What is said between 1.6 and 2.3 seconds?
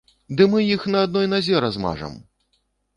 размажам!